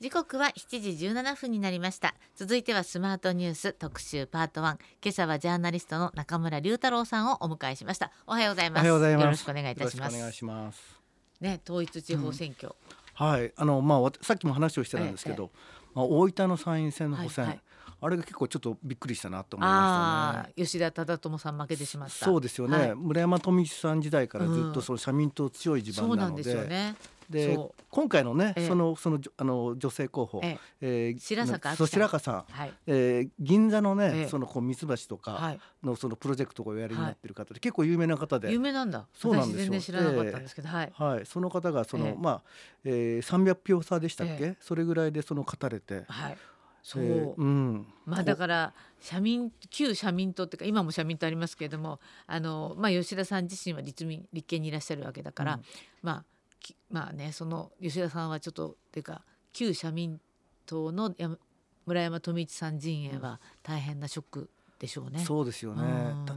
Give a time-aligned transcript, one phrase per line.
[0.00, 2.14] 時刻は7時17分になりました。
[2.34, 8.10] 続いてはスマートニュース特集パート1今朝はジャーナリストの中村龍太郎さんをお迎えしました。
[8.26, 8.86] おはようございます。
[8.86, 10.16] よろしくお願いいたします。
[10.16, 11.00] お願いします。
[11.40, 12.74] ね統一地方選挙、
[13.20, 13.52] うん、はい。
[13.56, 15.58] あのまあさっきも話をしてたんですけど、ええ、
[15.94, 17.62] まあ大分の参院選の補選、はいはい。
[18.00, 20.52] あれが結構ちょっとびっくりしたなと思いましたね。
[20.56, 22.14] 吉田忠智さん負けてしまった。
[22.24, 22.76] そうですよね。
[22.76, 26.96] はい、村山富一さん時代からずっとその社民党強い地盤なので、うん、ね、
[27.30, 27.58] で
[27.90, 38.52] 今回のね、えー、そのそのあの女性候補、えー、えー、白坂そ白坂さん、はい、えー、銀座のね、えー、そのこうミツバチとかのそのプロジェクトをおやりになってる方で、はい、結構有名な方で。
[38.52, 39.06] 有名なんだ。
[39.14, 39.70] そうなんですよ。
[39.70, 42.42] 全然知らなかったんですけど、はい、はい、その方がその、まあ、
[42.84, 46.38] えー、300票差でしたっけ、それぐらいでその語れて、はい。
[46.84, 47.44] そう、えー、う。
[47.44, 55.62] ん、まあだから社民旧社民党っていうか今も社民党ありますけれどもあの、まあ、吉田さん自身は立民立憲にいらっしゃるわけだから、うん、
[56.02, 56.24] まあ
[56.90, 59.22] まあねその吉田さんはちょっとっていうか
[59.52, 60.20] 旧社民
[60.66, 61.14] 党の
[61.86, 65.20] 村山富一さん陣営は大変なショックでしょうね。
[65.20, 65.82] そうですよね。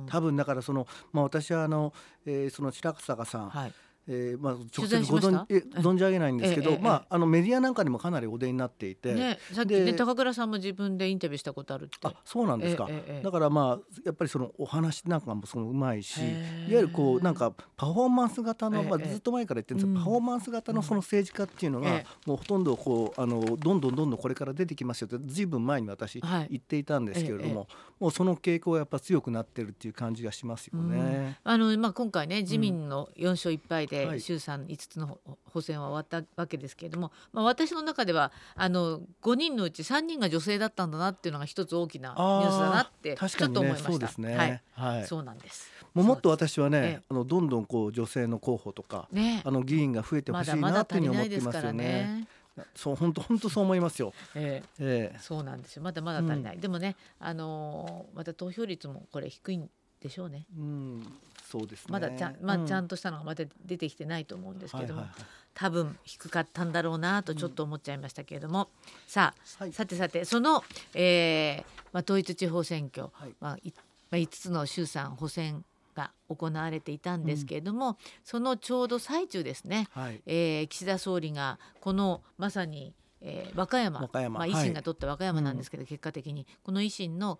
[0.07, 1.93] 多分だからそのまあ私はあの、
[2.25, 3.73] えー、その白坂さん、はい、
[4.07, 11.97] えー、まあ直接ご存え存じ上げないんですけど、ええ、まああのメディアなんかにもかなりお出になっていて、ね、さっきね高倉さんも自分でインタビューしたことあるって。
[12.03, 16.27] あそうなんですか、え、だからまあやっぱりそのお話なんかもそのうまいしいわ
[16.67, 27.67] ゆるこうなんかパフォーマンス型の、まあ、ずっと前から言ってるんですけど、パフォーマンス型のその政治家っていうのが、もうほとんどこうあのどんどんどんどんこれから出てきますよってずいぶん前に私言っていたんですけれども、
[27.99, 31.39] もうその傾向がやっぱ強くなってるっていう感じがしますよね。
[31.43, 43.89] あのまあ今回ね自民の4勝1敗で衆参5つの補選は終わったわけですけれども、まあ、私の中ではあの5人のうち3人が女性だったんだなっていうのが一つ大きなニュースだなってちょっと思いました。
[43.89, 45.71] そうですね、はい、そうなんです。
[45.93, 52.27] もうもっと私はね、ええ、あのどんどんこう女性の候補とか、ね、あの議員が増えてほしいなっていうふうに思ってますよね。
[52.75, 54.13] そう本当本当そう思いますよ。
[54.35, 54.69] ええ。
[54.79, 55.83] ええ、そうなんですよ。
[55.83, 56.55] まだまだ足りない。
[56.55, 59.69] うん、でもね、あのー、また投票率もこれ低いん
[60.01, 60.45] でしょうね。
[60.57, 61.03] うん、
[61.49, 70.63] そうです、ね、まだちゃん、まあ、ちゃんとしたのがまだ出てきてないと思うんですけども、はいはいはい、多分低かったんだろうなとちょっと思っちゃいましたけれども、うん、さあ、はい、さてさてその、
[70.93, 73.73] えーまあ、統一地方選挙、はい、まあ、い
[74.09, 75.65] まあ、5つの衆参補選
[75.95, 84.07] が行われていたんですけれども、うん、そのちょうど最中ですね、はい、えー、岸田総理がこのまさにえー、和歌山ま
[84.41, 87.39] あ、維新が取った和歌山なんですけど、はい、結果的にこの維新の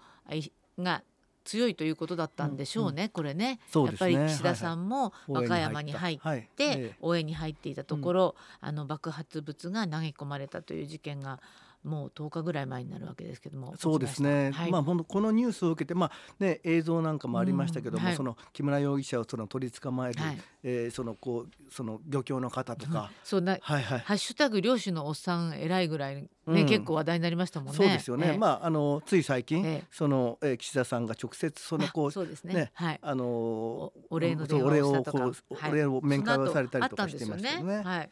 [0.79, 1.03] が
[1.47, 11.39] 強いということだったんでしょうね、うんうん、これね、ね、やっぱり岸田さんも和歌山に入って応援に入っていたところ、あの爆発物が投げ込まれたという事件が
[11.83, 27.77] もう10日ぐらい前になるわけですけどもそうですね、はい、まあ、このニュースを受けて、まあね、映像なんかもありましたけども、うんはい、その木村容疑者をその取り捕まえる、はい、えー、そのこうその漁協の方とか、そうな、はいはい、ハッシュタグ漁師のおっさん偉いぐらいね、うん、結構話題になりましたもんね。
[27.77, 35.31] そうですよね、えー、まああのつい最近、えー、その、えー、岸田さんが直接そのこうそうですね、ね、はい、あのお礼の電話をしたとか、
[35.69, 37.81] お礼を面会をされたりとかしてましたよね。
[37.83, 38.09] はい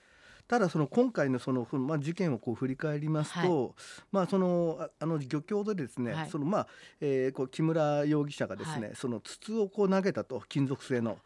[0.47, 3.73] ただその今回のその、まあ、事件をこう振り返りますと、はい、
[4.11, 6.67] まあそのあの漁協でですね、はい、そのまあ、
[7.01, 11.17] えー、こう木村容疑者がですね、はい、その筒をこう投げたと金属製の。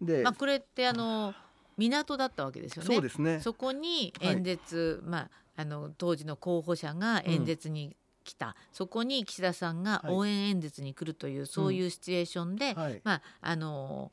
[0.00, 1.34] で、まあ、これってあの
[1.76, 2.94] 港だったわけですよね。
[2.94, 3.40] そうですね。
[3.40, 7.94] そこに演説、まああの当時の候補者が演説に
[8.24, 12.74] 来た、うん、そこに岸田さんが応援演説に来るという、そういうシチュエーションで、
[13.04, 14.12] まああの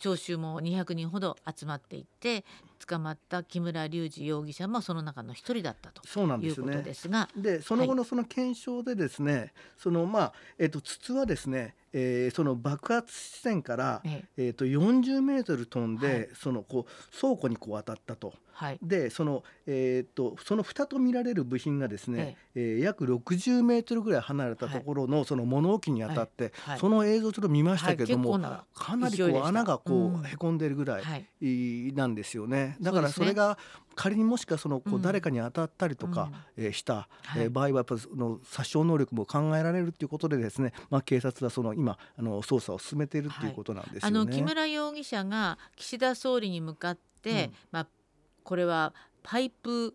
[0.00, 2.44] 聴衆も200人ほど集まっていって
[2.86, 14.50] 捕まった木村隆二容疑者もその中の一人だったとそうなんですいうことですがでその後のその検証でですね、はい、そのまあ、えー、と筒はですねえー、その爆発地点から、ええ。
[14.50, 18.32] ー、と40メートル飛んで、はい、そのこう倉庫にこう当たったと。
[18.60, 22.76] はい、でその,、えーと、その蓋と見られる部品がですね、ええ。
[22.76, 28.38] えー、約60メートルぐらい離れたところの、その物置に当たって、はい、その映像ちょっと見ましたけども、
[28.74, 32.76] かなりこう穴がこうへこんでるぐらいなんですよね。
[32.82, 33.56] だからそれが
[33.94, 36.30] 仮にもしかそのこう誰かに当たったりとか、
[36.72, 37.08] した、
[37.38, 47.86] え場合はやっぱその殺傷能力も考えられるということでですね、まあ、警察はその今あの捜査を進めているということなんです、ね、あの木村容疑者が岸田総理に向かって、うん、まあ、
[48.50, 48.92] これは
[49.22, 49.94] パイプ、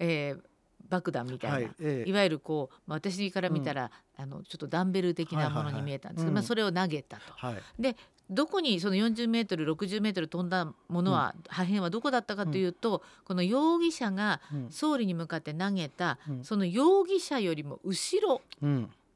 [0.00, 0.40] えー、
[0.88, 7.22] 爆弾みたいな、はいええ、いわゆるこう、まあ、私から見たら、うん、あのちょっとダンベル的なものに見えたんですけど、まあ、それを投げたと。
[7.36, 7.94] はい、で
[8.28, 14.40] どこにその40メートル60メートル飛んだものは、うん、破片はどこだったかというと、うん、この容疑者が
[14.70, 18.42] 総理に向かって投げた、うん、その容疑者よりも後ろ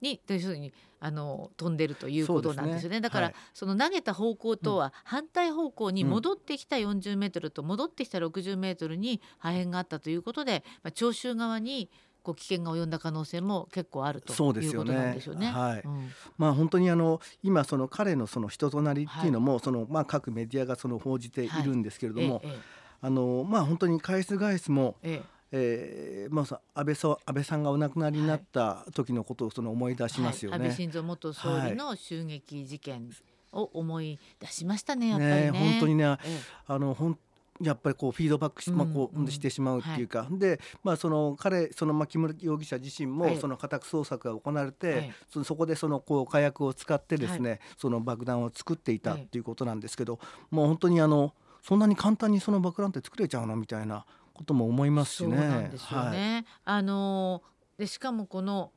[0.00, 2.97] にというふうにあの飛んでるということなんですよね。
[2.97, 3.00] ね。
[3.00, 11.91] だから、はい、その投げた方向とは反対方向に戻ってきた40メートルと戻ってきた60メートルに破片があったということで、まあ、聴衆側に
[12.23, 15.47] こう危険が及んだ可能性も結構あるということなんでしょうね。
[15.47, 22.43] はい、うん、まあ本当にあの今その彼のその人となりっていうのも、はい、そのまあ各メディアがその報じているんですけれども、はい。
[22.44, 22.58] ええ、
[23.00, 30.58] あのまあ本当に返す返すも、えええーまあ、安倍さ安倍さんがお亡くなりになった時のことをその思い出しますよね。
[30.58, 30.67] はい。
[30.67, 33.11] はい、安倍晋三元総理の襲撃事件
[33.52, 35.50] を思い出しましたね、やっぱりね。
[35.50, 37.19] ね本当にね、ええ、あの本
[37.62, 50.19] やっぱりこうフィードバックし,、まあ、こうしてしまうっていうか、で、まあ、その彼その木村容疑者自身もその家宅捜索が行われて、そそこでそのこう火薬を使ってですね、その爆弾を作っていたっていうことなんですけど、
[50.50, 53.56] もう本当にあのそんなに簡単にその爆弾って作れちゃうの？
[53.56, 54.06] みたいな
[54.40, 55.37] ことも思いますしね。
[55.37, 57.42] そうなんですよね、はい、あの
[57.78, 58.72] でしかもこの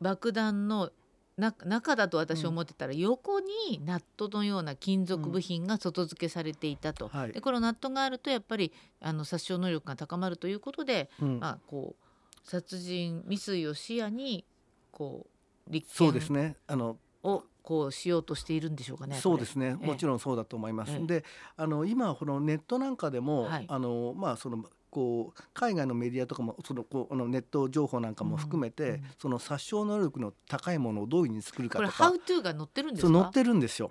[0.00, 0.90] 爆弾の
[1.36, 14.44] な中だと私思ってたら、横にナットのような金属部品が外付けされていたと、うんはい、でこのナットがあるとやっぱりあの殺傷能力が高まるということで、うん、まあ、こう殺人未遂を視野に
[14.90, 15.26] こ
[15.66, 16.56] う立件そうですね。
[16.66, 19.16] あのをこうしようとしているんでしょうかね。
[19.16, 19.74] そうですね。
[19.74, 20.92] もちろんそうだと思います。
[20.92, 21.24] ええ、で、
[21.56, 33.12] あの今このネットなんかでも、はい、あのまあそのこう海外のメディアとかもそのこうあのネット情報なんかも含めて、その殺傷能力の高いものをどういうふうに作るかとかハウトゥーが載ってるんですか？
[33.12, 33.90] 載ってるんですよ。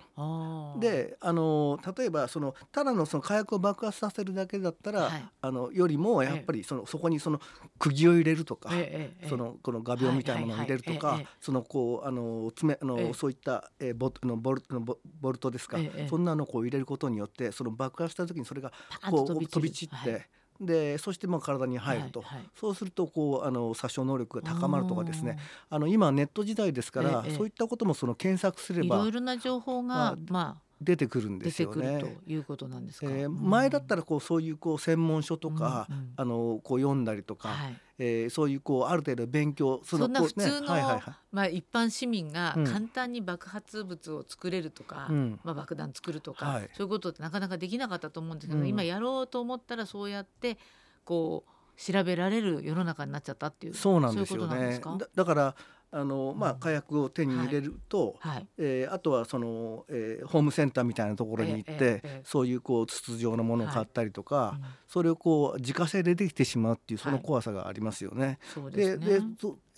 [0.78, 7.40] であの例えばそのただのその火薬を爆発させるだけだったら、はい、あのよりもやっぱりその、そこにその
[7.78, 18.72] 釘を入れるとか、ええ、そのこの画鋲みたいなものを入れるとか、そのこうあの爪あの、そういった、えー、ボのボルのボボルトですか、そんなのをこう入れることによってその爆発した時にそれが
[19.10, 20.28] こう飛び散って。
[20.60, 25.38] でそしてまあ体に入ると、はいはい、そうするとこうあの殺傷能力が高まるとかですね。
[25.68, 31.98] あの今ネット時代ですから、ええ、そういったこともその検索すればいろいろな情報が、まあ出てくるんですよね。
[31.98, 33.06] ということなんですか？
[33.10, 40.68] えー、前だったらこうそういうこう専門書とか、うんうん、あのこう読んだりとか、はい、えー、そういうこうある程度勉強そのそんな普通の、ね。
[40.68, 50.56] はいはいはい、まあ一般市民が簡単に爆発物を作れるとか、うん、まあ爆弾作るとか、はい、そういうことってなかなかできなかったと思うんですけど、うん、今やろうと思ったらそうやって
[51.04, 51.50] こう
[51.80, 54.80] 調べられる世の中になっちゃったっていうそうなんですよね
[55.14, 55.54] だから
[55.92, 58.34] あのまあ、火薬を手に入れると、はい。
[58.34, 68.38] はい、えー、あとはその、えー、ホームセンターみたいなところに行って、ええそういうこう筒状のものを買ったりとか、はい、それをこう自家製でできてしまうっていうその怖さがありますよね。
[68.54, 69.20] そうで、ね、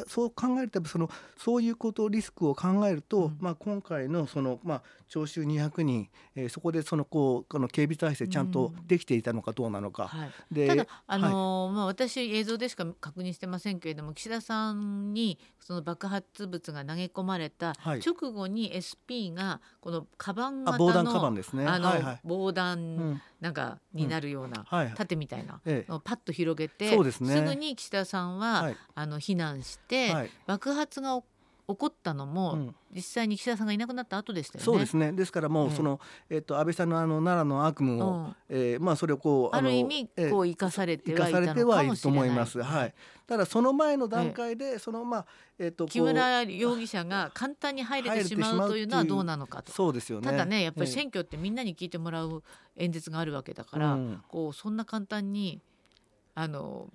[0.06, 10.10] そう考えるとそのそういうことリスクを考えると、うん、まあ、今回のその、まあ、聴衆200人、えー、そこでそのこうこの警備体制ちゃんとできていたのかどうなのか。
[10.12, 24.64] うんはい、でただ、あのー、まあ、私映像でしか確認してませんけれども岸田さんにその爆発物が投げ込まれた直後に SP がこのカバン型の防弾カバンですね、あの、はいはい、防弾なんかになるような
[24.94, 31.22] 盾みたいなのをパッと広げて、すぐに岸田さんは、あの避難して、爆発が起
[31.74, 34.64] こったのも、うん、実際に岸田さんがいなくなった後でしたよね。
[34.64, 35.12] そうですね。
[35.12, 42.28] ですからもうその、えー、えー、と安倍さんのあの奈良の悪夢を、うん、えー、まあそれをこうある意味こう生かされてはいたのかもしれない。
[42.28, 42.62] います。
[42.62, 42.94] はい。
[43.26, 45.26] ただその前の段階で、えー、そのまあ
[45.58, 49.72] えっ、ー、と木村容疑者が簡単に入れてしまうというのはどうなのかと。
[49.72, 50.30] そうですよね。
[50.30, 52.42] ただねやっぱり選挙ってみんなに聞いてもらう
[52.76, 55.60] 演説があるわけだから、うん、こうそんな簡単に
[56.34, 56.88] あの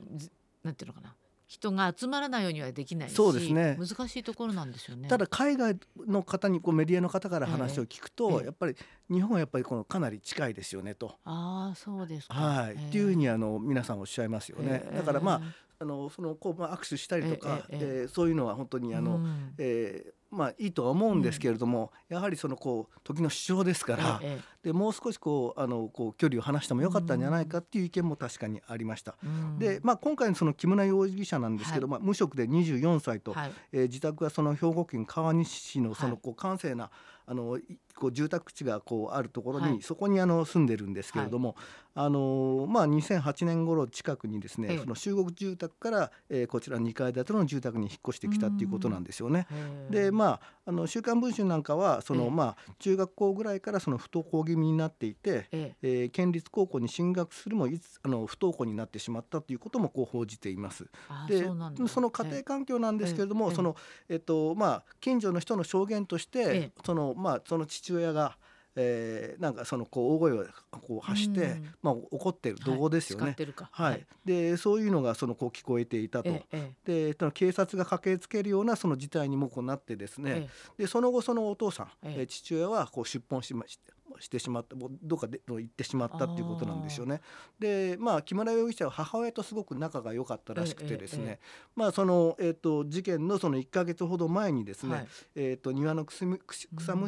[0.63, 1.15] なんていうのかな。
[1.47, 3.77] 人が集まらないようにはできないそうですね。
[3.79, 5.07] 難しいところなんですよね。
[5.07, 8.75] ただ海外の方にこうメディアの方から話を聞くと、ええ、やっぱり
[9.09, 11.15] 日本はやっぱりこのかなり近いですよねと。
[11.23, 12.33] ああそうですか。
[12.33, 15.41] はい、えっていうふうにあの皆さんおっしゃいますよね、だからまあ
[15.79, 29.15] あのそのこう、まあ、握手したりとか、えええー、そういうのは本当にあの、うん、えーまあいいとは思うんですけれども、うん、やはりそのこう時の主張ですから、ええ、でもう少しこうあのこう距離を離してもよかったんじゃないかっていう意見も確かにありました。
[29.23, 36.91] うん、で、まあ、今回のその木村容疑者なんですけど、はい、まあ、無職で24歳と、はい、えー、自宅はその兵庫県川西市のそのこう閑静な、
[37.29, 37.59] あの
[37.97, 41.55] こう住宅地がこうあるところに、はい、そこにあの住んでるんですけれども、
[41.93, 49.47] はい、あのまあ、2008年頃近くにですね、ええ、その集合住宅から、えー、こちら2階建ての住宅に引っ越してきたっていうことなんですよね。
[49.89, 55.87] でまああの週刊文春なんかはその、まあ、中学校ぐらいからその不登校気味になっていて、ええ。
[56.05, 60.85] ー、県立高校に進学するもいつあの不登校になってしまったということもこう報じています。
[61.27, 61.45] で
[61.87, 63.75] その家庭環境なんですけれども、その
[64.07, 68.37] えっとまあ、近所の人の証言として、そのまあ、その父親が
[68.79, 73.35] えー、なんかそのこう大声をこう発して、まあ、怒ってる動画ですよね。
[73.71, 76.29] はい、はい、でそういうのがそのこう聞こえていたと。
[76.29, 76.45] え
[76.85, 80.47] え、で警察が駆けつけるようなその事態にもこうなってですね、
[80.77, 87.21] え、でその後そのお父さん、え父親はこう出奔しましてしてしまったどっかで行ってしまったっていうことなんですよね。
[87.59, 91.39] でまあ木村容疑者は母親とすごく仲が良かったらしくてですね、えええ、
[91.75, 96.39] まあその、えーと、事件のその1か月ほど前にですね、はい、えーと、庭の草む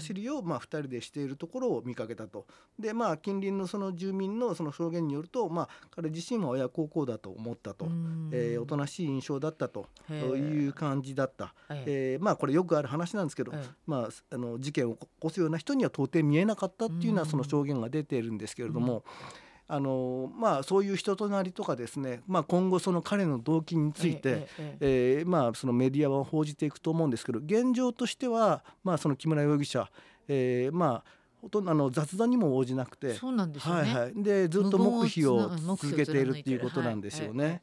[0.02, 2.46] しりを、まあ、2人でしているところを見かけたと。
[2.78, 7.86] でまあ近隣のその住民のその証言によると、まあ、彼自身は親孝行だと思ったと、
[8.32, 9.88] えー、おとなしい印象だったと。
[10.10, 13.52] いう感じだった、えー、まあこれよくある話なんですけど、
[13.86, 19.04] まあ、あの事件を起こすような人には到底見えなかったっていうようなその証言が出ているんですけれども。
[19.72, 29.88] あのまあ、そういう人となりとかですね、まあ、今後その彼の動機について、えええー、まあ、そのメディアは報じていくと思うんですけど現状としては、まあ、その木村容疑者、
[30.28, 37.62] えー、まあほとんどあの雑談にも応じなくてそうなんです、ね、はいはい、でずっと黙秘を続けているっていうことなんですよね。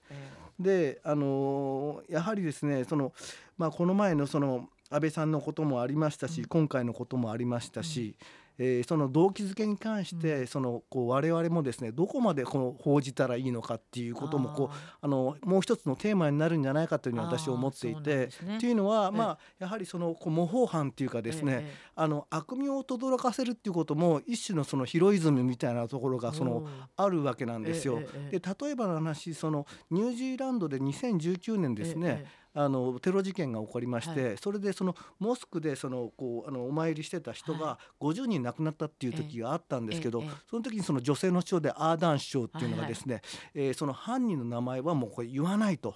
[0.60, 3.12] であのやはりですねその、
[3.58, 28.00] まあ、この前のその安倍さんのこともありましたし、うん、今回のこともありましたし、うんえー、その動機づけに関して、うん、そのこう我々もですねどこまでこの報じたらいいのかっていうこともこうあのもう一つのテーマになるんじゃないかというふうに私は思っていて、ね、っていうのは、まあ、やはりそのこう模倣犯っていうかですね、あの悪名を轟かせるっていうことも一種のそのヒロイズムみたいなところがそのあるわけなんですよ。
[28.30, 45.94] で例えばの話そのニュージーランドで2019年ですね、あのテロ事件が起こりまして、はい、それでそのモスクでそのこうあのお参りしてた人が50人亡くなったっていう時があったんですけど、その時にその女性の首相でアーダーン首相っていうのがですね、はいはい、えー、その犯人の名前はもうこれ言わないと、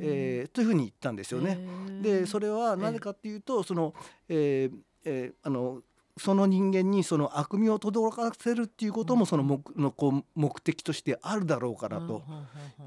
[0.00, 1.60] えー、というふうに言ったんですよね。
[2.02, 3.94] でそれはなぜかっていうとその、
[4.28, 5.82] えーえー、あの
[6.16, 12.22] その人間にその悪名を轟かせるっていうこともその目のこう目的としてあるだろうからと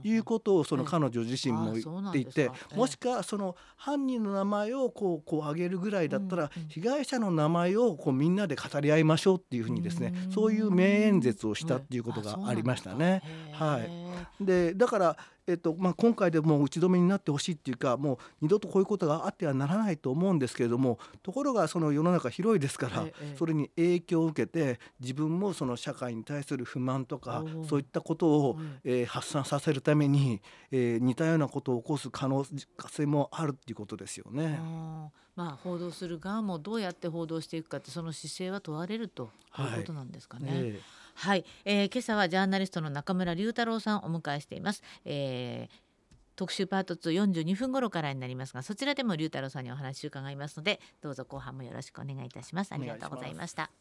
[0.03, 13.21] いうことをその彼女自身も言っていてもしかその犯人の名前をこうこう挙げるぐらいだったら被害者の名前をこうみんなで語り合いましょうっていうふうにですねそういう名演説をしたっていうことがありましたね。
[13.51, 13.79] は
[14.39, 23.05] い、でだからえっとまあ、今回でもう打ち止めになってほしいっていうかもう二度とこういうことがあってはならないと思うんですけれどもところがその世の中広いですから、
[23.37, 32.45] それに影響を受けて自分もその社会に対する不満とかそういったことを、えー、発散させるために、えー、似たようなことを起こす可能
[32.89, 34.59] 性もあるっていうことですよね。
[35.37, 40.49] まあ、報道する側もどうやって報道していくかってその姿勢は問われるということなんですかね。
[40.49, 40.57] はい。
[40.57, 44.83] えーはい、えー、今朝はジャーナリストの中村龍太郎さんをお迎えしています。
[45.05, 45.87] えー
[46.37, 52.71] 特集パート242分頃からになりますがそちらでも龍太郎さんにお話を伺いますのでどうぞ後半もよろしくお願いいたします。
[52.73, 53.71] ありがとうございました。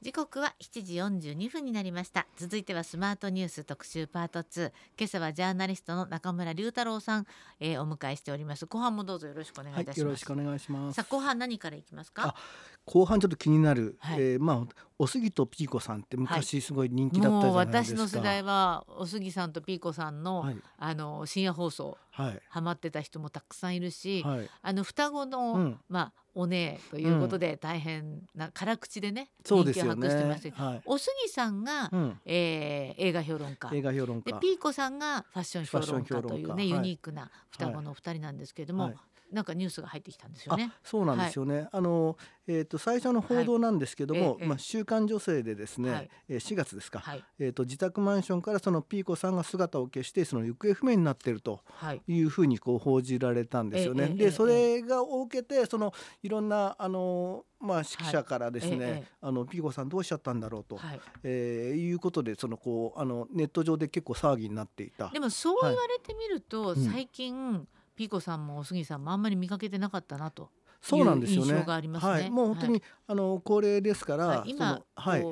[0.00, 0.94] 時刻は7時
[1.32, 2.28] 42分になりました。
[2.36, 7.26] 続いてはスマートニュース特集パート2今朝はジャーナリストの中村龍太郎さん、
[7.58, 8.66] えー、お迎えしております。
[8.66, 10.94] 後半もどうぞよろしくお願いいたします、はい、よろしくお願いします。
[10.94, 12.36] さあ後半何からいきますか？
[12.84, 33.68] 後半ちょっと気になる、はい、えー、まあおすぎとピーコさんって昔すごい人気だったじゃないですか、はい、私の世代はおすぎさんとピーコさんの、はい、あの深夜放送、はい、ハマってた人もたくさんいるし、はい、あの双子の、うん、まあお姉ということで大変な辛口でね、人気を博してます、ねはい、おすぎさんが、うん、えー、映画評論家。
[33.74, 34.32] 映画評論家。
[34.32, 38.94] でピーコさんがファッション評論家というねユニークな双子のお二人なんですけれども、
[39.32, 40.72] なんかニュースが入ってきたんですよね。
[40.82, 41.56] そうなんですよね。
[41.56, 42.16] はい、あの
[42.46, 47.00] えっ、ー、と最初の報道なんですけども、はい、まあ週刊女性でですね、はい、えー、4月ですか。
[47.00, 51.60] はい、えっ、ー、と自宅マンションからそのピーコさんが姿を消してその行方不明になっていると
[52.06, 52.22] い。
[52.22, 54.08] うふうにこう報じられたんですよね。
[54.08, 55.92] でそれがを受けてその
[56.22, 65.08] いろんなあのまあ、指揮者からですね、はい、あのピーコさんどうしちゃったんだろうと、はい、えー、いうことでそのこうあのネット上で結構騒ぎになっていた。
[65.08, 70.50] でもそう言われてみると、最近、うんピーコさんもお杉さんもあんまり見かけてなかったなと
[70.80, 71.64] そうなんですよね。
[71.66, 72.12] がありますね。
[72.12, 75.24] はい、もう本当に、はい、あの高齢ですから、はい、今はい。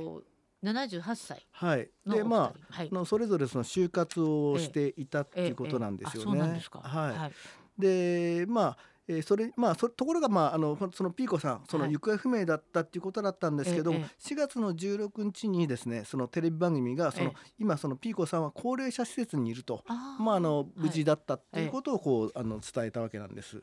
[0.65, 6.41] 78歳はい、でまあ、はい、のそれぞれその就活をしていたっていうことなんですよね。
[6.83, 8.77] はい、でまあ
[9.09, 19.85] えー、それまあそところが、まあ、あのそのピーコさんその行方不明だったっていうことだったんですけども、はい、4月の16日にですねそのテレビ番組がその、今そのピーコさんは高齢者施設にいると
[20.19, 23.63] まあ、あの無事だったっていうことをこう、あの伝えたわけなんです。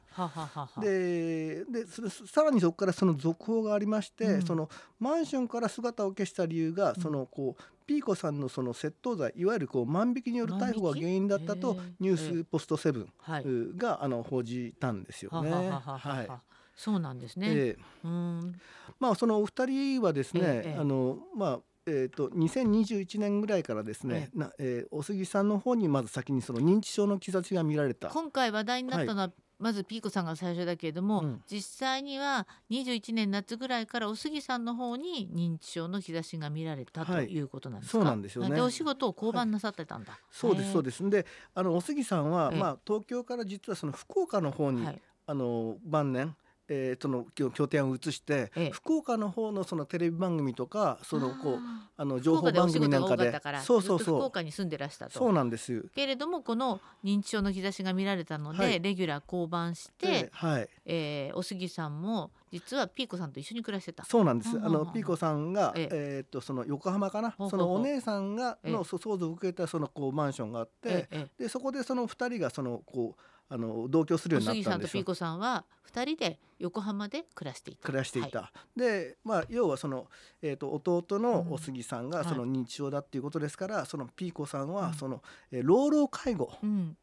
[0.80, 1.86] でで
[2.32, 4.70] さらにそこからその続報がありまして、うん、その
[5.00, 15.52] マンションから姿を消した理由がそのこうピーコさんのその窃盗罪いわゆるこう万引きによる逮捕が原因だったとニュースポストセブンがあの報じたんですよね。
[15.52, 16.54] はい。
[16.76, 17.48] そうなんですね。
[17.52, 18.60] えー、うん。
[19.00, 28.08] まあそのお二人はですね、えー、あのまあえーと、と2021年ぐらいからですね、ええなえー、お杉さんの方にまず先にその認知症の兆しが見られた。
[28.10, 37.40] 今回話題になったのは、はい、まずピーコさんが最初だけれども、うん、実際には21年夏ぐらいからお杉さんの方に認知症の兆しが見られたとい。
[37.40, 38.56] うことなんですか、はい、そうなんですよね。
[38.56, 41.10] でお仕事を交番なさってたんだ、はい、そうですそうです。
[41.10, 44.88] であのお杉さんは、まあ、東京から実はその福岡の方に、
[45.26, 46.36] あの晩年
[46.68, 51.60] えー、その拠点を移して、ええ、福岡の方のそのテレビ番組とかそのこう
[51.98, 53.34] あの情報番組なんかで。
[53.64, 54.16] そうそうそう。
[54.18, 55.20] 福岡に住んでらしたと。
[55.20, 55.86] そうなんです。
[55.94, 64.06] けれどもこの認知症の兆しが見られたので、はい、レギュラー降板して、はい、えー、お杉さんも実はピーコさんと一緒に暮らしてた。
[64.06, 66.20] そうなんです、あのピーコさんが、ええ。
[66.22, 67.36] ー、っとその横浜かな？
[67.50, 74.72] そのお姉さんがの相続を受けたそのこうマンションがあって、でそこでその2人がそのこうあの同居するようになったんですよ。
[74.72, 77.86] さんとピーコさんは2人で横浜で暮らしていた。
[77.86, 78.40] 暮らしていた。
[78.44, 80.08] はい、で、まあ要はその
[80.42, 80.72] えっ、ー、と
[81.04, 86.54] 弟のお杉さんがその認知症だっていうことですから、うんはい、そのピーコさんはその、えー、老老介護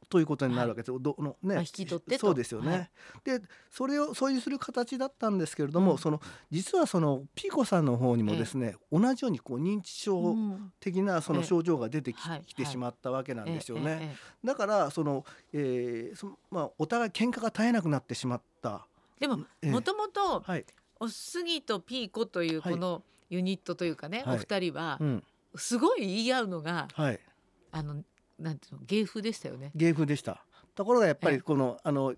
[0.08, 0.92] ということになるわけです。
[0.92, 2.70] うん、どのね、引き取ってそうですよね。
[2.72, 10.36] はい、で、それをそういうする形だったんですけれども、うん、その実はそのピーコさんの方にもですね、えー、同じようにこう認知症
[10.80, 12.14] 的なその症状が出て
[12.46, 14.16] き,、てしまったわけなんですよね。
[14.42, 18.86] だからその、えー、そまあお互い喧嘩が絶えなくなってしまった。
[19.20, 20.44] でももともと
[20.98, 24.98] おすぎとピーコというこのユニットというかね、はい、お二人は
[25.54, 27.20] すごい言い合うのが、はい、
[27.70, 28.02] あの
[28.38, 29.70] なんていうの芸風でしたよね。
[29.74, 30.44] 芸風でした。
[30.74, 32.14] ところがやっぱりこのあの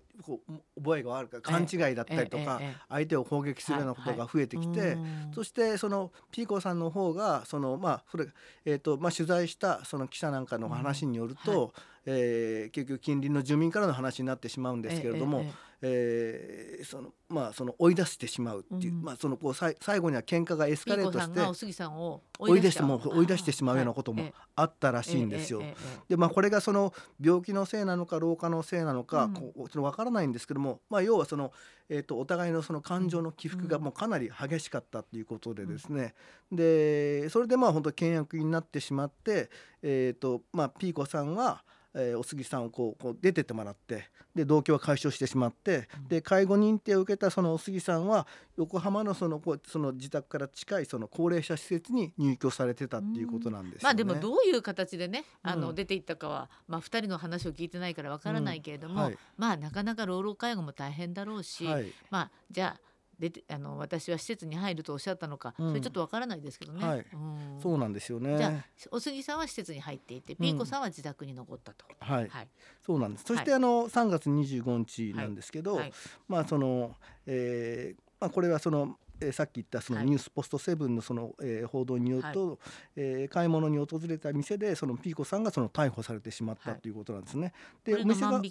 [0.77, 4.95] 覚えが悪く勘違いだったりとか相手を攻撃するようなことが増えてきて
[5.33, 8.27] そしてそのピーコさんの方がそのまあそれ
[8.63, 11.73] えとまあ取材したその記者なんかの話によると
[12.05, 15.45] え結局近隣の住民からの話になってしまうんですけれども
[15.85, 25.61] えー、そのまあその追い出してしまうっていう、うん、まあそのこうさい最後には喧嘩がエスカレートしてお杉さんを追い出しても追い出してしまうようなこともあったらしいんですよ。
[26.07, 31.51] でまあこれがその病気のせいなのか老化のせいなのか、うん、こうちょっとわからないんですけども、まあ要はその
[31.89, 36.15] えーと、お互いのその感情の起伏がもうかなり激しかったっていうことでですね、
[36.49, 39.49] うん、でそれでまあ本当倹約になってしまって、
[39.81, 41.63] えーとまあ、ピーコさんは
[41.95, 48.25] えー、お杉さんをこうこう出てってもらってで同居は解消してしまって、うん、で介護認定を受けたそのお杉さんは
[48.57, 59.01] 横浜のそのこうその自宅から近いその高齢者施設に入居されてたっていうことなんです、ね、まあでもどういう形でねあの、出ていったかは、まあ、2人の話を聞いてないからわからないけれども、うん。
[59.03, 67.05] はい、まあなかなか老老介護も大変だろうし、はい、まあじゃあ出てあの私は施設に入るとおっしゃったのか、うん、それちょっとわからないですけどね、はい。
[67.13, 68.37] うん、そうなんですよね。
[68.37, 72.47] じゃあお杉さんは施設に入っていて、ピーコさんは自宅に残ったと、はい、はい、
[72.85, 73.25] そうなんです。
[73.25, 75.79] そして、あの3月25日なんですけど、
[76.27, 76.95] まあその、
[77.25, 82.57] えーまあ、これはそのえー、さっき言ったそのニュースポストセブンのその、えー、報道によると、はい、
[82.95, 86.93] えー、買い物に訪れた店でそのピーコさんがその逮捕されてしまったとい。
[86.93, 87.51] うことなんですね。
[87.83, 88.41] でお店が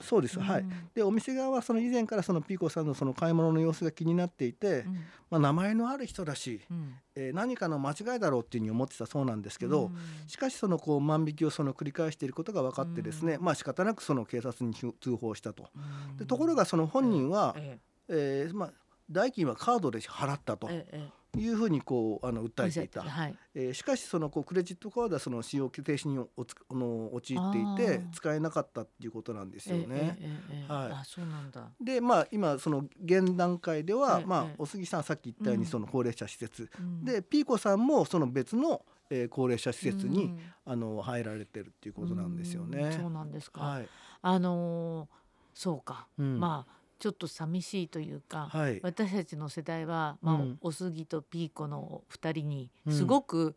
[0.00, 0.64] そうです、はい。
[0.94, 4.94] でお店側はその以前からそのピーコさんのその買い物の様子が気になっていて、うん、
[5.30, 15.68] まあ、名前のある人だし、うん、えー、何かの間違いだろうっていうふうに思ってたそうなんですけど、うん、しかしそのこう万引きをその繰り返していることが分かってですね、うん、まあ仕方なくその警察に通報したと。
[16.18, 17.92] でところがその本人は、ええ。
[18.08, 18.72] えー、まあ
[19.10, 20.68] 代金はカードで払ったと。
[21.38, 30.18] いうふうにこうあの訴えていた、はい、えー、しかしそのこうクレジットカードはその使用停止におつあの陥っていて使えなかったっていうことなんですよね。
[30.68, 31.70] はい、あそうなんだ。
[31.80, 38.82] でまあ今その現段階では、まあ、お杉さんさっき言ったようにその高齢者施設、うん、でピーコさんもその別の
[39.14, 42.96] えー、高齢者施設に、うん、あの入られてるっていうことなんですよね。
[42.98, 43.60] そうなんですか。
[43.60, 43.88] はい、
[44.22, 45.08] あのー、
[45.52, 53.54] そうか、うん、まあちょっと寂しいというか、はい、私たちの世代は、まあ、うん、おすぎとピーコの2人にすごく、うん、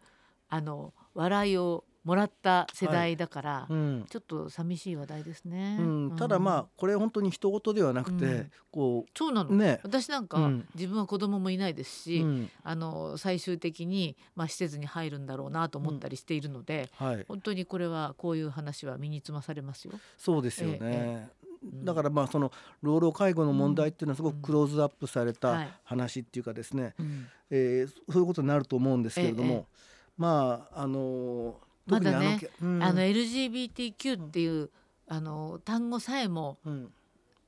[0.49, 5.77] あの笑いをもらった世代だから、はいうん、ちょっと寂しい話題ですね。
[5.79, 12.25] うん、ただまあこれ本当に一言ではなくて、うん、こうそうなの、ね、私なんか、うん、自分は子供もいないですし、
[12.63, 19.93] あの最終的にまあ施設に入るんだろうなと思ったりしているので、はい、本当にこれはこういう話は身につまされますよ。
[20.17, 20.79] そうですよね。
[20.81, 21.44] ええ
[21.84, 22.51] だからまあその
[22.82, 26.93] 老老介護の問題っていうのはすごくクローズアップされた話っていうかですね、
[27.49, 29.67] えそういうことになると思うんですけれども、
[30.17, 31.56] まああの
[31.88, 34.69] まだね、あの LGBTQ っていう、
[35.08, 36.58] あの単語さえも、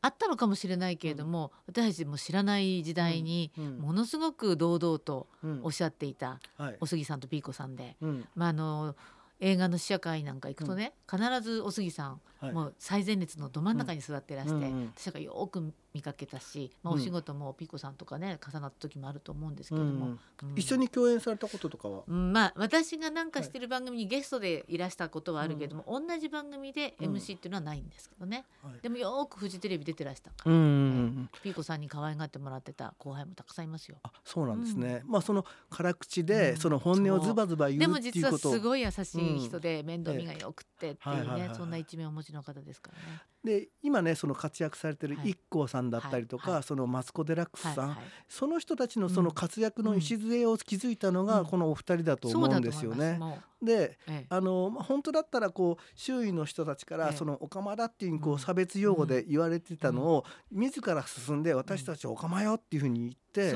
[0.01, 5.27] あったのかもしれないけれども、私たちも知らない時代にものすごく堂々と
[5.63, 6.39] おっしゃっていた、
[6.79, 7.95] お杉さんとピーコさんで、
[8.35, 8.95] まああの
[9.39, 20.17] 映画の試写会なんか行くとね、必ずお杉さんもう最前列のど真ん中に座ってらして、私がよく見かけたし、まあ、お仕事もピコさんとかね重なった時もあると思うんですけども、
[20.55, 28.45] 一緒に共演されたこととかは、まあ私がなんかしてる番組にゲストでいらしたことはあるけども、同じ番組で MC っていうのはないんですけどね、
[28.81, 33.97] でもよくフジテレビ出てらしたから、ピーコさんに可愛がってもらってた後輩もたくさんいますよ。
[34.03, 43.21] あそうなんですね、まあその辛口でその本音をズバズバ言うっていうことでも実はすごい優しい人で面倒見がよくってっていうね、そんな一面をお持ちの方ですからね。
[43.43, 47.87] で今ねその活躍されてる IKKO さんだったりとか、はい、そのマツコ・デラックスさん、はい。
[47.89, 53.19] はい、その人たちのその活躍の礎を築いたのがこのお二人だと思うんですよね。
[53.61, 63.55] で、ええ、あの本当だったらこう周囲の人たちからそのオカマだっていうこう差別用語で言われてたのを自ら進んで私たちオカマよっていうふうに言って。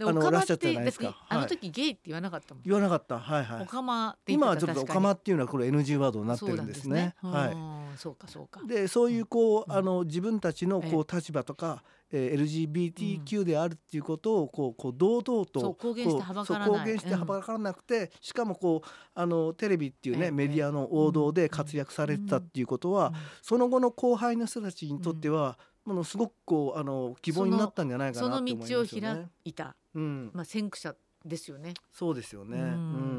[0.00, 1.16] あのらっしゃったじゃないですか。
[1.28, 2.62] あの時ゲイって言わなかったもん。
[2.64, 3.18] 言わなかった。
[3.18, 3.62] はいはい。
[3.62, 7.14] オカマ今はちょっとオカマっていうのはこれ NG ワードになってるんですね。
[7.20, 7.98] はい。
[7.98, 8.62] そうかそうか。
[8.66, 16.68] でそういうこうあの自分たちのこう立場とかえー、LGBTQ であるっていうことをこうこう堂々と公言してはばからない。
[16.68, 28.88] 公言してはばからなくて、しかもこうあのテレビっていうね、メディアの王道で活躍されてたっていうことは、その後の後輩の人たちにとっては、ものすごくこうあの希望になったんじゃないかなと思いますよね。
[28.88, 31.74] その道を開いた、うん、まあ先駆者ですよね。
[31.92, 32.58] そうですよね。
[32.58, 32.62] う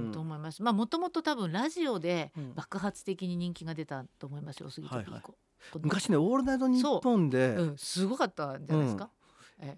[0.09, 0.61] ん、と思います。
[0.61, 5.35] まあもともと多分ラジオで爆発的に人気が出たと思いますよ、杉田ピーコ。
[5.81, 9.09] 昔ね「オールナイトニッポンで」うん、すごかったんじゃないですか？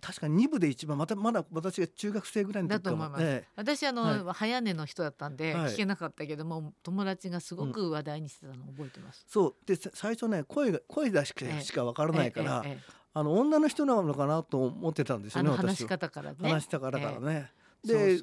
[0.02, 9.56] 確かに2部で一番またまだ私が中学生ぐらいの時だと思います、ええ、私あの、はい、早寝の人だったんで聞けなかったけども、はい、友達がすごく話題にしてたのを覚えてます、うん、そう。
[9.66, 12.80] で最初ね声が声出しかしかわからないから、え、
[13.14, 16.38] あの女の人なのかなと思ってたんですよね話し方からね。
[16.42, 17.52] 話したからからね、
[17.86, 18.20] で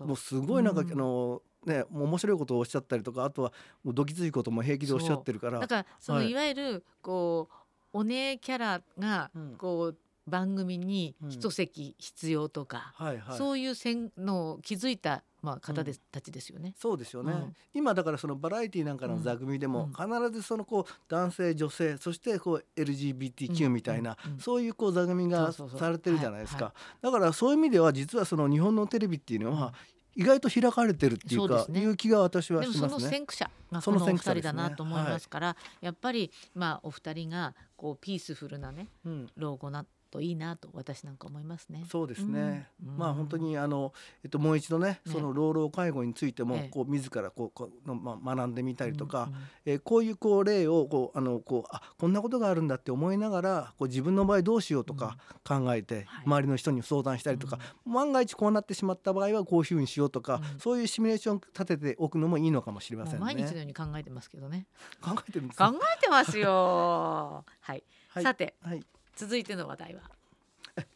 [0.00, 3.52] もうすごいなんか、うん、あのね、もう面白いことをおっしゃったりとかあとは
[3.84, 5.58] もうどきついことも平気でおっしゃってるから。
[5.58, 7.54] だからその、い、わゆるこう
[7.92, 16.74] お姉キャラがこう、番組に一席必要とか、うんはいはい、そういう線の気づいたまあ方で、うん、たちですよね。
[16.78, 26.74] そうですよね、うん、今だからそのバラエティーなんかの座組でも必ずそのこう男性女性そしてこう LGBTQ みたいな、そういうこう座組がされてるじゃないですか。
[27.00, 29.72] だからそういう意味では実はその日本のテレビっていうのは、
[30.16, 32.88] 意外と開かれてるっていうか、ね、いう気が私はしますね。
[32.88, 41.84] その先駆者がこのお二人だなと思いますから、ねはい、やっぱりまあお二人がこうピースフルなね、うん、老後なといいなと私なんか思いますね。
[41.90, 42.68] そうですね。
[42.84, 43.92] うん、まあ本当にあの
[44.22, 63.20] えっともう一度ね、その老老介護についても、こう自らこうこうのまあ学んでみたりとか、うんうん、えこういうこう例をこうあのこうあこんなことがあるんだって思いながらこう自分の場合どうしようとか考えて、周りの人に相談したりとか、万が一こうなってしまった場合はこういうふうにしようとか、そういうシミュレーション立てておくのもいいのかもしれませんね。
[63.20, 64.66] 毎日のように考えてますけどね。
[65.00, 67.44] 考えてるんです考えてますよ。
[67.60, 67.84] はい。
[68.22, 68.84] さて、はい、
[69.20, 70.02] 続いての話題は？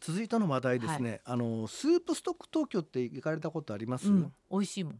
[0.01, 4.99] 続いての話題ですね、はい、あのスープストック東京って行かれたことあります、うん、美味しいもん。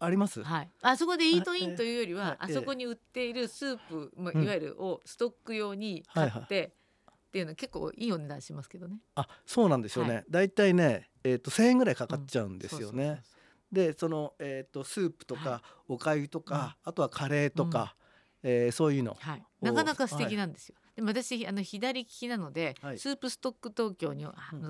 [0.00, 6.72] あります、はい、あそこでイートインというよりは、あそこに売っているスープ、まあ、いわゆるをストック用に買って、
[7.06, 8.96] っていうのは結構いいお値段しますけどね。
[9.14, 10.24] あそうなんですよね。
[10.30, 10.50] だい。
[10.50, 13.22] たいね、えーと、1,000円ぐらいかかっちゃうんですよね。
[13.70, 17.94] でその、えーと、スープとか、おかゆとか、あとはカレーとか、
[18.42, 20.76] うん、えー、そういうの、はい、なかなか素敵なんですよ。
[20.98, 24.26] でも私あの左利きなので、はい、スープストック東京に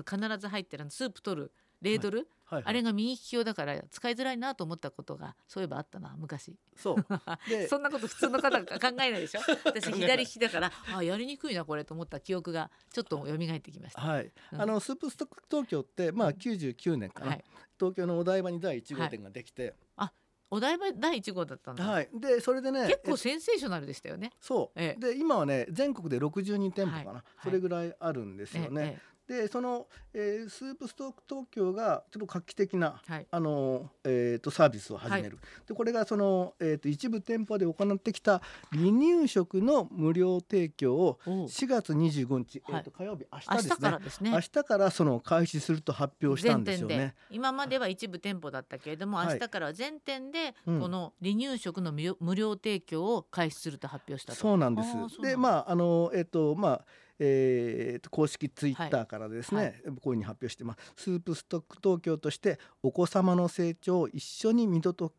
[0.07, 2.25] 必ず入ってるスープ取るレードル、はい。
[2.25, 6.55] はいはい、あれが右利き用だから使いづらいなと思ったことがそういえばあったな昔。
[6.75, 7.05] そう。
[7.67, 9.41] そんなこと普通の方が考えないでしょ？
[9.65, 17.45] 私左利きだからあやりにくいなこれと思った記憶がちょっと蘇ってきました、はい、うん、あのスープストック東京ってまあ99年かな、はい、
[17.79, 20.13] 東京のお台場に第1号店ができて、あ
[20.51, 21.83] お台場第一号だったんだ。
[21.83, 22.09] はい。
[22.13, 24.31] でそれでね結構センセーショナルでしたよね。
[24.39, 24.79] そう。
[24.79, 28.99] ええ、で今はね全国で62店舗かな、はい、それぐらいあるんですよね。
[29.29, 43.69] えでその、えー、スープストック東京がちょっと画期的な、はい、あのえーと、サービスを始める、はい、でこれがその、えーと、一部店舗で行ってきた離乳食の無料提供を4月25日、えーと、火曜日明日ですね。
[43.69, 44.31] 明日からですね。
[44.31, 47.15] 明日からその開始すると発表したんですよね。
[47.29, 55.21] 今までは一部店舗だったけれども、明日からは全店でこの離乳食の無料提供を開始すると発表したそうなんです。
[55.21, 56.85] でまああのえっ、ー、とまあ
[57.19, 60.93] えー、公式ツイッターからですね、はい、こういうふうに発表してます。
[60.95, 65.13] スープストック東京としてお子様の成長を一緒に見届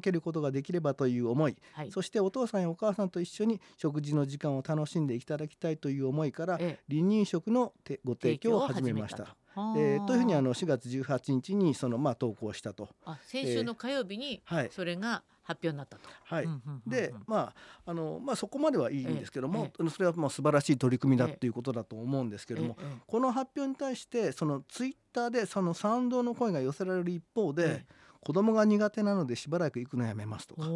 [0.00, 7.72] けることができればという思い、はい、そしてお父さんやお母さんと一緒に食事の時間を楽しんでいただきたいという思いから、ええ、離乳食の
[8.04, 9.36] ご提供を始めました。
[9.76, 12.88] えー、というふうにあの4月18日にそのまあ投稿したと。
[13.04, 16.08] あ先週の火曜日にそれが発表になったと。
[16.24, 16.48] はい、
[16.86, 17.52] でま
[17.84, 22.76] ああのまあそこまではいいんですけども、それはまあ素晴らしい取り組みだっていうことだと思うんですけども、
[23.06, 27.86] この発表に対してそのツイッターでその賛同の声が寄せられる一方で、
[28.20, 30.66] 子供が苦手なのでしばらく行くのやめますとか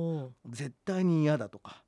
[0.49, 1.83] 絶対に嫌だとか。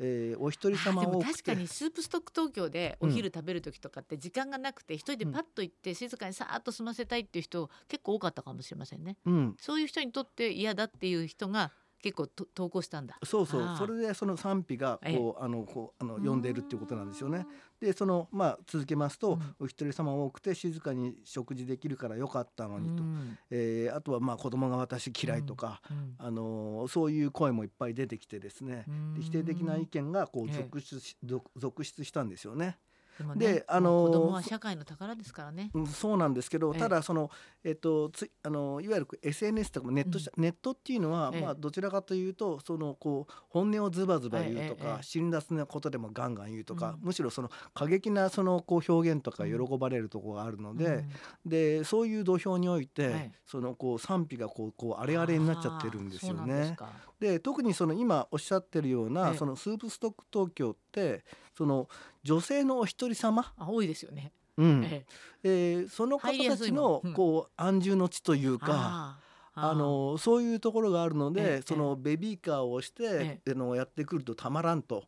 [0.00, 11.70] えー、お一人様を確かにスープストック東京でお昼食べる時とかって時間がなくて一人でパッと行って静かにさーっと済ませたいっていう人結構多かったかもしれませんね、うん、そういう人にとって嫌だっていう人が
[12.04, 13.18] 結構と投稿したんだ。
[13.24, 13.76] そうそう。
[13.78, 17.46] それでその賛否がこうあのこうあの読んでいるっていうことなんですよね。
[17.80, 28.84] でそのまあ続けますと、うん、お一人様多くて静かに食事できるからよかったのにと、うん、えー、あとはまあ子供が私嫌いとか、うん、あのそういう声もいっぱい出てきてですね、
[29.18, 32.76] 否定的な意見がこう続出し、ええ、続出したんですよね。
[33.18, 35.70] でね、であの子供は社会の宝ですからね。
[35.92, 37.30] そうなんですけど、ただその
[37.62, 51.04] えっとつあのいわゆる SNS とかネット、うん、ネットっていうのは、まあどちらかというとそのこう本音をズバズバ言うとか、辛辣なことでもガンガン言うとか、むしろその過激なそのこう表現とか喜ばれるところがあるので、
[51.46, 56.76] でそういう土俵において、そのこう賛否がこうこうあれあれになっちゃってるんですよね。
[57.20, 61.24] で特にその今おっしゃってるような、そのスープストック東京って
[61.56, 61.88] その
[62.22, 63.52] 女性のお一人様？
[63.56, 64.32] あ多いですよね。
[64.56, 64.84] うん。
[64.84, 65.04] え
[65.42, 65.48] え。
[65.80, 69.18] ー、その方たちのこう安住の地というか。
[69.56, 75.04] あのそういうところがあるので、そのベビーカーをして、えのやってくるとたまらんと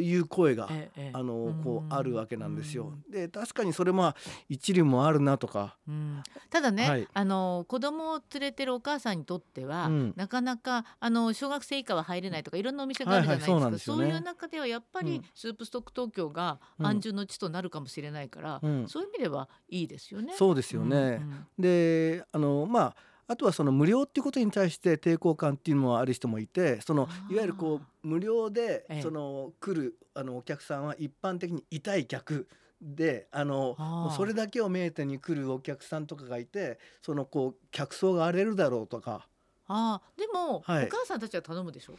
[0.00, 2.92] いう声が、ええ、あのこうあるわけなんですよ。
[3.10, 4.14] で確かにそれも
[4.48, 5.76] 一理もあるなとか。
[5.88, 20.34] うん、ただね、はい、あの子供を連れてるお母さんにとっては、うん、なかなかあの小学生以下は入れないとかいろんなお店があるじゃないですか、はいはいそうね、そういう中ではやっぱりスープストック東京が安住の地となるかもしれないから、うん、そういう意味ではいいですよね。
[20.36, 21.20] そうですよね。
[21.58, 22.96] であのまあ
[23.26, 32.46] あとはその無料っていうことに対して抵抗感っていうのもある人もいてそのいわゆるこう無料でその来るあのお客さんは一般的に痛い客
[32.80, 39.26] であのそれだけを目当てに来るお客さんとかがいてそのこう客層が荒れるだろうとか。
[39.66, 41.94] あでも、はい、お母さんたちは頼むでしょ？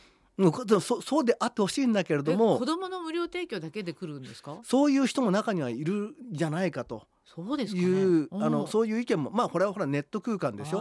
[0.79, 4.59] そそうであってほしいんだけれども子供の無料提供だけで来るんですか？
[4.63, 7.07] そういう人も中にはいるんじゃないかと。
[7.25, 10.77] そうです、ね、いうあのそういう意見もまあこれはほらネット空間でしょ？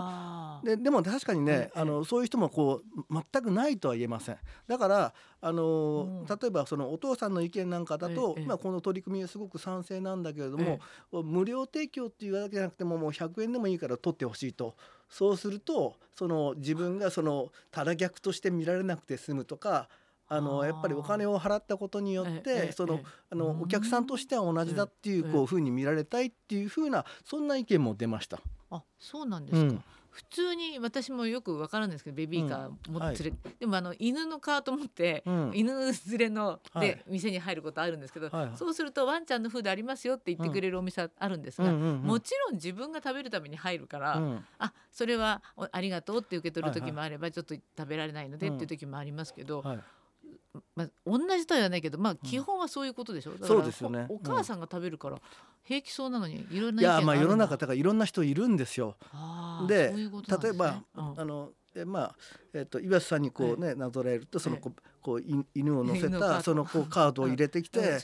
[0.65, 4.39] ででも確かにね、あのそういう人もこう全くないとは言えません。
[4.67, 10.81] だからあの、例えばそのお父さんの意見なんかだと、まあ、この取り組みはすごく賛成なんだけれども、
[11.23, 14.75] 無料提供っていうわけじゃなくてももう100円でもいいから取ってほしいと。
[15.11, 19.89] そうするとその自分がそのただ逆として見られなくて済むとか
[20.27, 23.01] あのやっぱりお金を払ったことによってその
[23.31, 28.41] あのお客さんとしては同じだっていうこうふうに見られたいっていうふうなそんな意見も出ました。
[28.71, 49.63] あそうなんですか、うん普通に私もよく分からないんですけどベビーカー持って連れ、うんはい、でもあの犬のカート持って、うん、犬連れので、店に入ることあるんですけど、はい、そうするとワンちゃんのフードありますよって言ってくれるお店あるんですが、うん、もちろん自分が食べるために入るから、うん、あそれはありがとうって受け取る時もあれば、ちょっと食べられないのでっていう時もありますけど。
[49.63, 49.79] はい
[50.77, 54.07] まあ、同じとは言わないけど、まあ、基本はそういうことでしょ、うん、そうですよね。
[54.09, 55.21] お母さんが食べるから
[55.63, 58.97] 平気そうなのにいろんな意見があるいやまあ世の中だからいろんな人いるんですよ。
[59.67, 60.11] で、ね、
[60.43, 62.17] 例えば、うん、あのえまあ
[62.53, 65.23] えっと岩瀬さんにこうね、なぞらえるとそのこ,、こう
[65.55, 67.99] 犬を乗せたそのこうカードを入れてきて、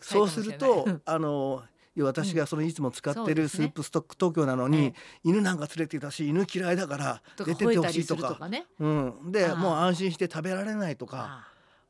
[0.00, 1.62] そうすると あの
[2.02, 8.38] 私がそのいつも使ってるスープストック東京なのに、犬なんか連れていたし犬嫌いだから出てってほしいとか。
[8.78, 11.48] うん、でもう安心して食べられないとか。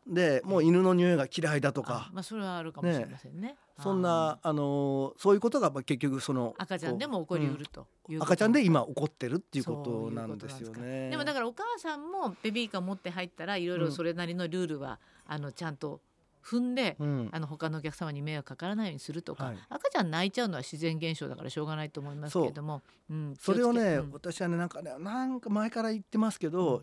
[0.09, 3.49] でもう犬の匂いが嫌いだとか、まあ、それはあるかもしれませんね。
[3.49, 3.57] ね。
[3.83, 11.11] そんなあのそういうことが結局その赤ちゃんでも起こりうるとうん、赤ちゃんで今起こってるっていうことなんですよね。
[11.11, 16.01] でもだからお母さんもベビーカー持って入ったらいろいろそれなりのルールは、うん、あのちゃんと
[16.49, 26.83] 踏んで、うん、あの他のお客様に迷惑かからないようにするとか、はい、赤ちゃん泣いちゃうのは自然現象だからしょうがないと思いますけれどもそ,、うん、それをね、私はねなんかねなんか前から言ってますけど、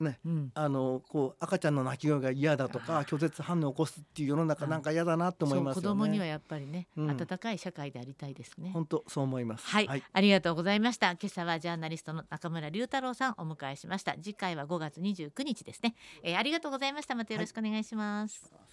[0.00, 8.70] ね、うん、あのこう赤ちゃんの泣き声が嫌だとか拒絶反応を起こすっていう世の中なんか嫌だなと思います、ね、子供にはやっぱりね、うん、温かい社会でありたいですね。
[8.72, 11.10] 本当そう思います、はい、はい、ありがとうございました。
[11.12, 14.14] 今朝はジャーナリストの中村龍太郎さんお迎えしました。
[14.14, 15.94] 次回は5月29日ですね。
[16.22, 17.14] えー、ありがとうございました。
[17.14, 18.50] またよろしくお願いします。
[18.52, 18.65] はい